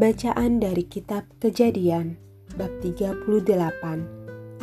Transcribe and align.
Bacaan 0.00 0.64
dari 0.64 0.88
kitab 0.88 1.28
Kejadian 1.44 2.16
bab 2.56 2.72
38 2.80 3.20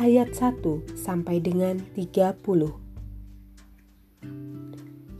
ayat 0.02 0.34
1 0.34 0.98
sampai 0.98 1.38
dengan 1.38 1.78
30. 1.94 2.42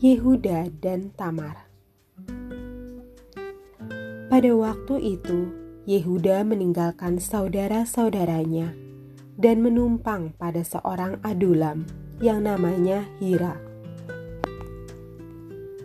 Yehuda 0.03 0.75
dan 0.83 1.15
Tamar. 1.15 1.71
Pada 4.27 4.51
waktu 4.59 4.95
itu, 5.07 5.55
Yehuda 5.87 6.43
meninggalkan 6.43 7.23
saudara-saudaranya 7.23 8.75
dan 9.39 9.63
menumpang 9.63 10.35
pada 10.35 10.67
seorang 10.67 11.23
adulam 11.23 11.87
yang 12.19 12.43
namanya 12.43 13.07
Hira. 13.23 13.55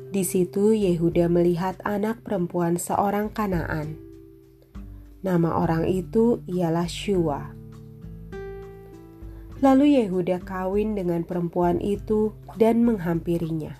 Di 0.09 0.25
situ 0.25 0.73
Yehuda 0.73 1.29
melihat 1.29 1.77
anak 1.85 2.25
perempuan 2.25 2.81
seorang 2.81 3.29
Kanaan 3.29 4.12
Nama 5.23 5.55
orang 5.55 5.87
itu 5.87 6.43
ialah 6.51 6.83
Shua. 6.83 7.55
Lalu 9.63 9.95
Yehuda 9.95 10.43
kawin 10.43 10.99
dengan 10.99 11.23
perempuan 11.23 11.79
itu 11.79 12.35
dan 12.59 12.83
menghampirinya. 12.83 13.79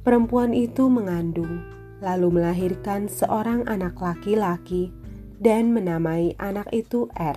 Perempuan 0.00 0.56
itu 0.56 0.88
mengandung, 0.88 1.60
lalu 2.00 2.40
melahirkan 2.40 3.12
seorang 3.12 3.68
anak 3.68 4.00
laki-laki 4.00 4.88
dan 5.36 5.76
menamai 5.76 6.32
anak 6.40 6.72
itu 6.72 7.12
Er. 7.12 7.36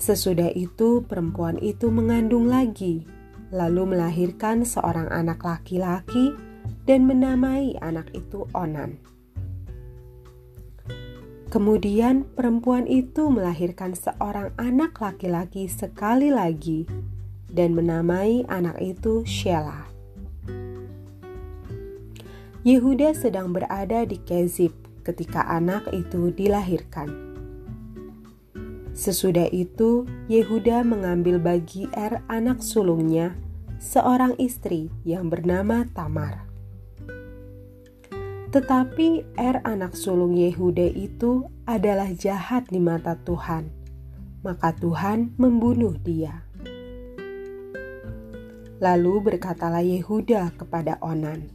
Sesudah 0.00 0.56
itu, 0.56 1.04
perempuan 1.04 1.60
itu 1.60 1.92
mengandung 1.92 2.48
lagi, 2.48 3.04
lalu 3.52 3.92
melahirkan 3.92 4.64
seorang 4.64 5.12
anak 5.12 5.44
laki-laki 5.44 6.32
dan 6.86 7.04
menamai 7.04 7.74
anak 7.82 8.08
itu 8.14 8.46
Onan. 8.54 8.96
Kemudian 11.46 12.26
perempuan 12.34 12.90
itu 12.90 13.30
melahirkan 13.30 13.94
seorang 13.94 14.50
anak 14.58 14.98
laki-laki 14.98 15.70
sekali 15.70 16.30
lagi 16.30 16.86
dan 17.50 17.74
menamai 17.74 18.42
anak 18.50 18.78
itu 18.82 19.22
Shelah. 19.22 19.86
Yehuda 22.66 23.14
sedang 23.14 23.54
berada 23.54 24.02
di 24.02 24.18
Kezib 24.26 24.74
ketika 25.06 25.46
anak 25.46 25.86
itu 25.94 26.34
dilahirkan. 26.34 27.26
Sesudah 28.90 29.46
itu, 29.54 30.02
Yehuda 30.26 30.82
mengambil 30.82 31.38
bagi 31.38 31.86
Er 31.94 32.26
anak 32.26 32.58
sulungnya, 32.58 33.38
seorang 33.78 34.34
istri 34.40 34.90
yang 35.06 35.30
bernama 35.30 35.86
Tamar. 35.94 36.45
Tetapi 38.56 39.36
Er 39.36 39.60
anak 39.68 39.92
sulung 39.92 40.32
Yehuda 40.32 40.88
itu 40.88 41.44
adalah 41.68 42.08
jahat 42.16 42.64
di 42.72 42.80
mata 42.80 43.12
Tuhan, 43.20 43.68
maka 44.40 44.72
Tuhan 44.72 45.36
membunuh 45.36 45.92
dia. 46.00 46.40
Lalu 48.80 49.14
berkatalah 49.20 49.84
Yehuda 49.84 50.56
kepada 50.56 50.96
Onan, 51.04 51.52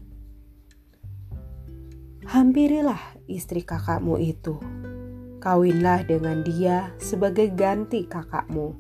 Hampirilah 2.30 3.18
istri 3.26 3.66
kakakmu 3.66 4.22
itu, 4.22 4.62
kawinlah 5.42 6.06
dengan 6.06 6.46
dia 6.46 6.94
sebagai 7.02 7.50
ganti 7.50 8.06
kakakmu, 8.06 8.78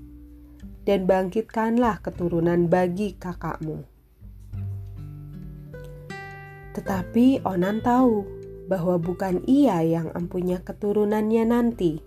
dan 0.85 1.09
bangkitkanlah 1.09 2.05
keturunan 2.05 2.69
bagi 2.69 3.17
kakakmu 3.17 3.81
tetapi 6.71 7.43
Onan 7.43 7.83
tahu 7.83 8.23
bahwa 8.71 8.95
bukan 8.95 9.43
ia 9.43 9.83
yang 9.83 10.11
empunya 10.15 10.63
keturunannya 10.63 11.43
nanti. 11.43 11.99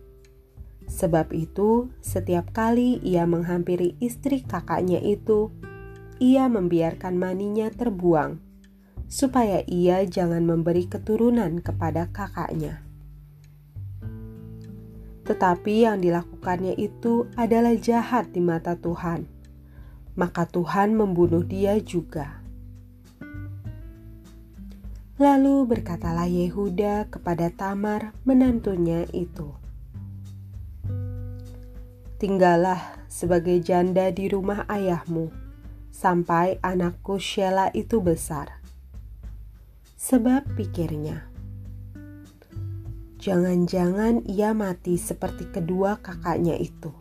Sebab 0.85 1.33
itu, 1.33 1.93
setiap 2.05 2.53
kali 2.53 3.01
ia 3.01 3.25
menghampiri 3.25 3.97
istri 4.01 4.45
kakaknya 4.45 5.01
itu, 5.01 5.53
ia 6.21 6.49
membiarkan 6.49 7.17
maninya 7.17 7.73
terbuang, 7.73 8.41
supaya 9.09 9.65
ia 9.65 10.05
jangan 10.05 10.45
memberi 10.45 10.89
keturunan 10.89 11.61
kepada 11.61 12.09
kakaknya. 12.13 12.85
Tetapi 15.25 15.89
yang 15.89 16.05
dilakukannya 16.05 16.77
itu 16.77 17.33
adalah 17.33 17.73
jahat 17.81 18.29
di 18.37 18.45
mata 18.45 18.77
Tuhan, 18.77 19.25
maka 20.21 20.45
Tuhan 20.45 20.93
membunuh 20.93 21.41
dia 21.41 21.81
juga. 21.81 22.44
Lalu 25.15 25.71
berkatalah 25.71 26.27
Yehuda 26.27 27.07
kepada 27.07 27.47
Tamar 27.55 28.11
menantunya 28.27 29.07
itu, 29.15 29.55
Tinggallah 32.15 33.05
sebagai 33.05 33.59
janda 33.59 34.09
di 34.15 34.31
rumah 34.31 34.65
ayahmu 34.71 35.29
sampai 35.91 36.63
anakku 36.63 37.19
Sheila 37.19 37.75
itu 37.75 37.99
besar. 37.99 38.63
Sebab 39.99 40.57
pikirnya, 40.57 41.27
jangan-jangan 43.19 44.23
ia 44.31 44.55
mati 44.55 44.95
seperti 44.97 45.51
kedua 45.51 45.99
kakaknya 46.01 46.55
itu. 46.57 46.95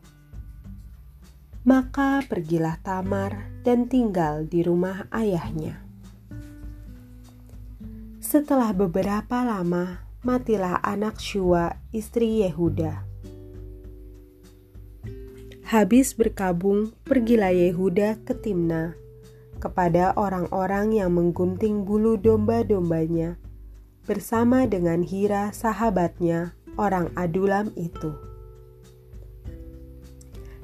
Maka 1.63 2.25
pergilah 2.25 2.81
Tamar 2.83 3.53
dan 3.61 3.87
tinggal 3.87 4.43
di 4.43 4.59
rumah 4.65 5.07
ayahnya. 5.13 5.82
Setelah 8.33 8.73
beberapa 8.73 9.45
lama, 9.45 10.09
matilah 10.25 10.81
anak 10.81 11.21
Shua, 11.21 11.69
istri 11.93 12.41
Yehuda. 12.41 13.05
Habis 15.69 16.17
berkabung, 16.17 16.97
pergilah 17.05 17.53
Yehuda 17.53 18.25
ke 18.25 18.33
Timna 18.33 18.97
kepada 19.61 20.17
orang-orang 20.17 20.97
yang 20.97 21.13
menggunting 21.13 21.85
bulu 21.85 22.17
domba-dombanya 22.17 23.37
bersama 24.09 24.65
dengan 24.65 25.05
Hira 25.05 25.53
sahabatnya, 25.53 26.57
orang 26.73 27.13
Adulam 27.13 27.69
itu. 27.77 28.17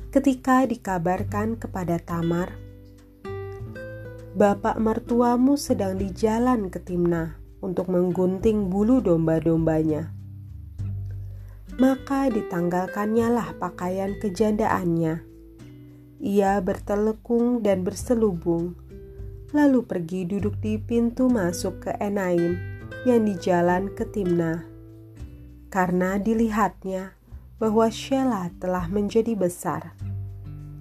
Ketika 0.09 0.65
dikabarkan 0.65 1.61
kepada 1.61 2.01
Tamar, 2.01 2.49
Bapak 4.33 4.81
mertuamu 4.81 5.53
sedang 5.53 6.01
di 6.01 6.09
jalan 6.09 6.73
ke 6.73 6.81
Timna 6.81 7.38
untuk 7.59 7.91
menggunting 7.91 8.71
bulu 8.71 9.03
domba-dombanya. 9.03 10.11
Maka 11.79 12.27
ditanggalkannya 12.27 13.31
pakaian 13.55 14.19
kejandaannya. 14.19 15.23
Ia 16.19 16.59
bertelekung 16.59 17.63
dan 17.63 17.87
berselubung, 17.87 18.75
lalu 19.55 19.87
pergi 19.87 20.27
duduk 20.27 20.59
di 20.59 20.75
pintu 20.75 21.31
masuk 21.31 21.87
ke 21.87 21.91
Enaim 22.03 22.59
yang 23.07 23.23
di 23.23 23.39
jalan 23.39 23.87
ke 23.95 24.03
Timna. 24.03 24.67
Karena 25.71 26.19
dilihatnya 26.19 27.15
bahwa 27.55 27.87
Sheila 27.87 28.51
telah 28.59 28.91
menjadi 28.91 29.39
besar, 29.39 29.95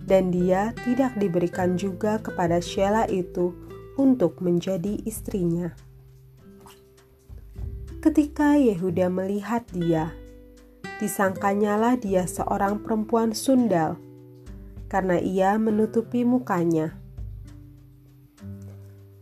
dan 0.02 0.34
dia 0.34 0.74
tidak 0.82 1.14
diberikan 1.14 1.78
juga 1.78 2.18
kepada 2.18 2.58
Sheila 2.58 3.06
itu 3.06 3.54
untuk 3.94 4.42
menjadi 4.42 4.98
istrinya. 5.06 5.74
Ketika 7.98 8.54
Yehuda 8.54 9.10
melihat 9.10 9.66
dia, 9.74 10.14
disangkanyalah 11.02 11.98
dia 11.98 12.30
seorang 12.30 12.78
perempuan 12.78 13.34
sundal, 13.34 13.98
karena 14.86 15.18
ia 15.18 15.58
menutupi 15.58 16.22
mukanya. 16.22 16.94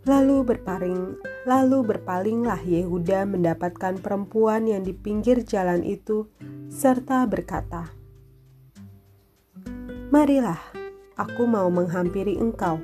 Lalu 0.04 0.44
berpaling, 0.44 1.16
lalu 1.48 1.88
berpalinglah 1.88 2.60
Yehuda 2.60 3.24
mendapatkan 3.24 3.96
perempuan 3.96 4.68
yang 4.68 4.84
di 4.84 4.92
pinggir 4.92 5.40
jalan 5.40 5.80
itu, 5.80 6.28
serta 6.68 7.24
berkata, 7.24 7.88
"Marilah, 10.12 10.60
aku 11.16 11.48
mau 11.48 11.72
menghampiri 11.72 12.36
engkau." 12.36 12.76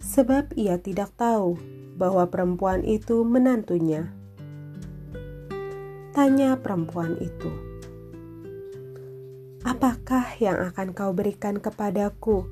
Sebab 0.00 0.56
ia 0.56 0.80
tidak 0.80 1.12
tahu 1.20 1.60
bahwa 2.00 2.24
perempuan 2.32 2.80
itu 2.80 3.28
menantunya. 3.28 4.21
Tanya 6.12 6.60
perempuan 6.60 7.16
itu, 7.24 7.48
"Apakah 9.64 10.36
yang 10.36 10.60
akan 10.60 10.92
kau 10.92 11.16
berikan 11.16 11.56
kepadaku 11.56 12.44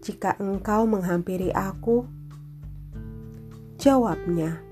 jika 0.00 0.32
engkau 0.40 0.88
menghampiri 0.88 1.52
aku?" 1.52 2.08
Jawabnya, 3.76 4.64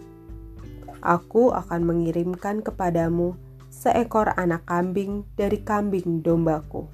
"Aku 1.04 1.52
akan 1.52 1.84
mengirimkan 1.84 2.64
kepadamu 2.64 3.36
seekor 3.68 4.32
anak 4.40 4.64
kambing 4.64 5.28
dari 5.36 5.60
kambing 5.60 6.24
dombaku." 6.24 6.88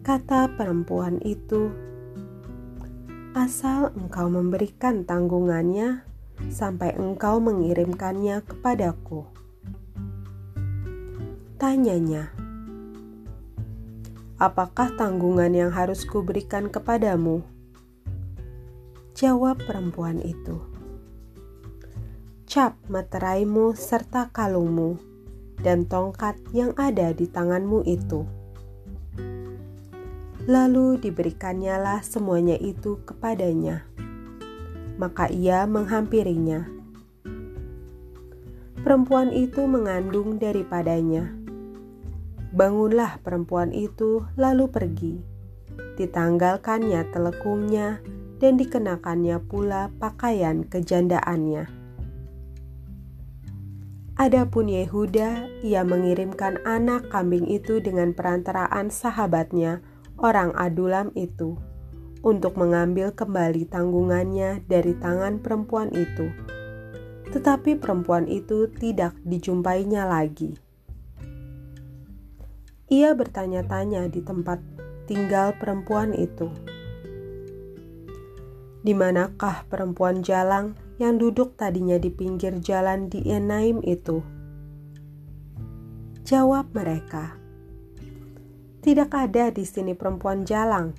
Kata 0.00 0.56
perempuan 0.56 1.20
itu, 1.20 1.68
"Asal 3.36 3.92
engkau 3.92 4.32
memberikan 4.32 5.04
tanggungannya, 5.04 6.00
sampai 6.48 6.96
engkau 6.96 7.44
mengirimkannya 7.44 8.40
kepadaku. 8.40 9.35
Tanyanya, 11.56 12.36
apakah 14.36 14.92
tanggungan 14.92 15.56
yang 15.56 15.72
harus 15.72 16.04
kuberikan 16.04 16.68
kepadamu? 16.68 17.40
Jawab 19.16 19.64
perempuan 19.64 20.20
itu, 20.20 20.60
cap 22.44 22.76
meteraimu 22.92 23.72
serta 23.72 24.28
kalungmu 24.36 25.00
dan 25.64 25.88
tongkat 25.88 26.36
yang 26.52 26.76
ada 26.76 27.16
di 27.16 27.24
tanganmu 27.24 27.88
itu. 27.88 28.28
Lalu 30.44 31.00
diberikannya 31.00 32.04
semuanya 32.04 32.60
itu 32.60 33.00
kepadanya. 33.08 33.88
Maka 35.00 35.32
ia 35.32 35.64
menghampirinya. 35.64 36.68
Perempuan 38.84 39.32
itu 39.32 39.64
mengandung 39.64 40.36
daripadanya 40.36 41.45
Bangunlah 42.56 43.20
perempuan 43.20 43.68
itu 43.68 44.24
lalu 44.40 44.72
pergi. 44.72 45.20
Ditanggalkannya 46.00 47.04
telekungnya 47.12 48.00
dan 48.40 48.56
dikenakannya 48.56 49.44
pula 49.44 49.92
pakaian 50.00 50.64
kejandaannya. 50.64 51.68
Adapun 54.16 54.72
Yehuda, 54.72 55.60
ia 55.60 55.84
mengirimkan 55.84 56.56
anak 56.64 57.12
kambing 57.12 57.44
itu 57.44 57.84
dengan 57.84 58.16
perantaraan 58.16 58.88
sahabatnya, 58.88 59.84
orang 60.16 60.56
Adulam 60.56 61.12
itu, 61.12 61.60
untuk 62.24 62.56
mengambil 62.56 63.12
kembali 63.12 63.68
tanggungannya 63.68 64.64
dari 64.64 64.96
tangan 64.96 65.44
perempuan 65.44 65.92
itu. 65.92 66.32
Tetapi 67.28 67.76
perempuan 67.76 68.24
itu 68.24 68.72
tidak 68.72 69.12
dijumpainya 69.28 70.08
lagi. 70.08 70.65
Ia 72.86 73.18
bertanya-tanya 73.18 74.06
di 74.06 74.22
tempat 74.22 74.62
tinggal 75.10 75.58
perempuan 75.58 76.14
itu. 76.14 76.54
Di 78.86 78.94
manakah 78.94 79.66
perempuan 79.66 80.22
jalang 80.22 80.78
yang 81.02 81.18
duduk 81.18 81.58
tadinya 81.58 81.98
di 81.98 82.14
pinggir 82.14 82.62
jalan 82.62 83.10
di 83.10 83.26
Enaim 83.26 83.82
itu? 83.82 84.22
Jawab 86.22 86.70
mereka, 86.70 87.34
"Tidak 88.86 89.10
ada 89.10 89.50
di 89.50 89.66
sini 89.66 89.98
perempuan 89.98 90.46
jalang." 90.46 90.94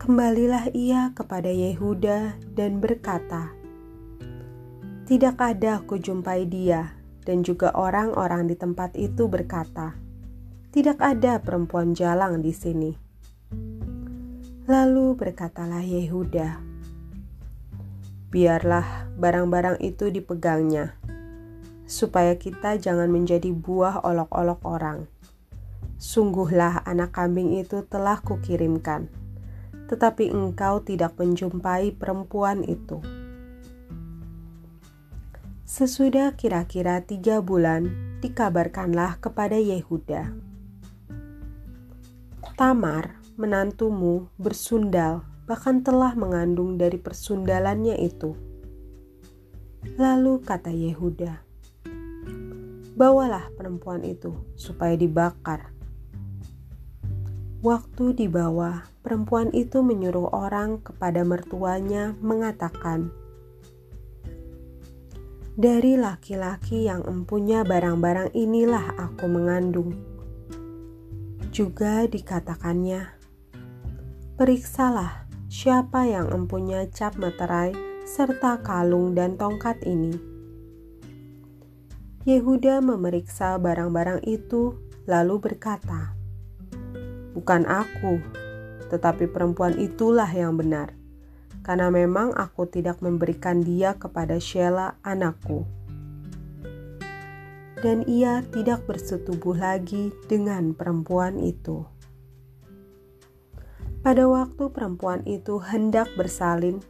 Kembalilah 0.00 0.72
ia 0.72 1.12
kepada 1.12 1.52
Yehuda 1.52 2.40
dan 2.56 2.80
berkata, 2.80 3.52
"Tidak 5.04 5.36
ada 5.36 5.84
aku 5.84 6.00
jumpai 6.00 6.48
dia." 6.48 7.01
Dan 7.22 7.46
juga 7.46 7.70
orang-orang 7.74 8.50
di 8.50 8.58
tempat 8.58 8.98
itu 8.98 9.30
berkata, 9.30 9.94
"Tidak 10.74 10.98
ada 10.98 11.38
perempuan 11.38 11.94
jalang 11.94 12.42
di 12.42 12.50
sini." 12.50 12.90
Lalu 14.66 15.18
berkatalah 15.18 15.82
Yehuda, 15.82 16.58
"Biarlah 18.30 19.10
barang-barang 19.18 19.82
itu 19.82 20.10
dipegangnya, 20.10 20.94
supaya 21.86 22.38
kita 22.38 22.78
jangan 22.78 23.10
menjadi 23.10 23.50
buah 23.50 24.02
olok-olok 24.06 24.60
orang. 24.66 24.98
Sungguhlah 26.02 26.82
anak 26.82 27.14
kambing 27.14 27.54
itu 27.54 27.86
telah 27.86 28.18
kukirimkan, 28.18 29.06
tetapi 29.86 30.30
engkau 30.34 30.82
tidak 30.82 31.14
menjumpai 31.18 31.94
perempuan 31.94 32.66
itu." 32.66 33.21
Sesudah 35.72 36.36
kira-kira 36.36 37.00
tiga 37.00 37.40
bulan, 37.40 37.88
dikabarkanlah 38.20 39.16
kepada 39.24 39.56
Yehuda. 39.56 40.28
Tamar, 42.60 43.16
menantumu, 43.40 44.28
bersundal, 44.36 45.24
bahkan 45.48 45.80
telah 45.80 46.12
mengandung 46.12 46.76
dari 46.76 47.00
persundalannya 47.00 47.96
itu. 48.04 48.36
Lalu 49.96 50.44
kata 50.44 50.68
Yehuda, 50.68 51.40
Bawalah 52.92 53.48
perempuan 53.56 54.04
itu 54.04 54.44
supaya 54.60 54.92
dibakar. 54.92 55.72
Waktu 57.64 58.20
dibawa, 58.20 58.92
perempuan 59.00 59.48
itu 59.56 59.80
menyuruh 59.80 60.36
orang 60.36 60.84
kepada 60.84 61.24
mertuanya 61.24 62.12
mengatakan, 62.20 63.21
dari 65.52 66.00
laki-laki 66.00 66.88
yang 66.88 67.04
empunya 67.04 67.60
barang-barang 67.60 68.32
inilah 68.32 68.96
aku 68.96 69.28
mengandung. 69.28 69.92
Juga 71.52 72.08
dikatakannya, 72.08 73.12
periksalah 74.40 75.28
siapa 75.52 76.08
yang 76.08 76.32
empunya 76.32 76.88
cap 76.88 77.20
materai 77.20 77.76
serta 78.08 78.64
kalung 78.64 79.12
dan 79.12 79.36
tongkat 79.36 79.76
ini. 79.84 80.16
Yehuda 82.24 82.80
memeriksa 82.80 83.60
barang-barang 83.60 84.24
itu 84.24 84.72
lalu 85.04 85.36
berkata, 85.36 86.16
Bukan 87.36 87.68
aku, 87.68 88.24
tetapi 88.88 89.28
perempuan 89.28 89.76
itulah 89.76 90.28
yang 90.32 90.56
benar 90.56 91.01
karena 91.62 91.88
memang 91.94 92.34
aku 92.34 92.66
tidak 92.66 92.98
memberikan 92.98 93.62
dia 93.62 93.94
kepada 93.94 94.36
Sheila 94.42 94.98
anakku. 95.06 95.62
Dan 97.82 98.06
ia 98.06 98.46
tidak 98.54 98.86
bersetubuh 98.86 99.58
lagi 99.58 100.14
dengan 100.30 100.74
perempuan 100.74 101.42
itu. 101.42 101.82
Pada 104.02 104.26
waktu 104.26 104.70
perempuan 104.70 105.22
itu 105.26 105.62
hendak 105.62 106.10
bersalin, 106.18 106.82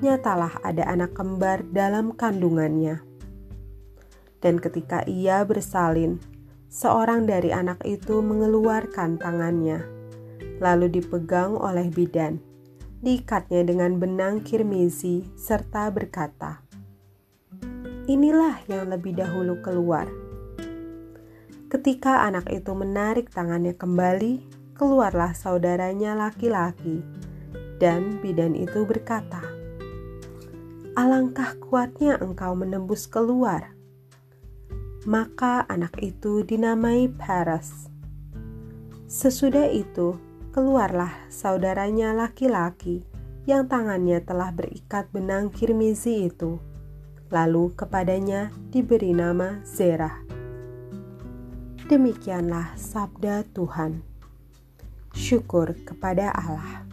nyatalah 0.00 0.60
ada 0.64 0.84
anak 0.88 1.16
kembar 1.16 1.64
dalam 1.72 2.12
kandungannya. 2.16 3.00
Dan 4.40 4.60
ketika 4.60 5.04
ia 5.08 5.44
bersalin, 5.44 6.20
seorang 6.68 7.28
dari 7.28 7.52
anak 7.52 7.80
itu 7.84 8.20
mengeluarkan 8.20 9.20
tangannya, 9.20 9.84
lalu 10.60 10.92
dipegang 10.92 11.56
oleh 11.56 11.88
bidan 11.92 12.51
diikatnya 13.02 13.66
dengan 13.66 13.98
benang 13.98 14.46
kirmizi 14.46 15.26
serta 15.34 15.90
berkata, 15.90 16.62
Inilah 18.06 18.62
yang 18.70 18.90
lebih 18.90 19.18
dahulu 19.18 19.58
keluar. 19.58 20.06
Ketika 21.66 22.22
anak 22.26 22.50
itu 22.50 22.70
menarik 22.74 23.30
tangannya 23.30 23.74
kembali, 23.74 24.46
keluarlah 24.78 25.34
saudaranya 25.34 26.14
laki-laki, 26.14 27.02
dan 27.82 28.22
bidan 28.22 28.54
itu 28.54 28.86
berkata, 28.86 29.42
Alangkah 30.94 31.58
kuatnya 31.58 32.20
engkau 32.22 32.54
menembus 32.54 33.10
keluar. 33.10 33.74
Maka 35.02 35.66
anak 35.66 35.98
itu 35.98 36.46
dinamai 36.46 37.10
Paras. 37.10 37.90
Sesudah 39.08 39.66
itu, 39.72 40.14
keluarlah 40.52 41.32
saudaranya 41.32 42.12
laki-laki 42.12 43.00
yang 43.48 43.66
tangannya 43.66 44.20
telah 44.20 44.52
berikat 44.52 45.08
benang 45.08 45.48
kirmizi 45.48 46.28
itu. 46.28 46.60
Lalu 47.32 47.72
kepadanya 47.72 48.52
diberi 48.68 49.16
nama 49.16 49.64
Zerah. 49.64 50.20
Demikianlah 51.88 52.76
sabda 52.76 53.48
Tuhan. 53.56 54.04
Syukur 55.16 55.72
kepada 55.88 56.28
Allah. 56.36 56.91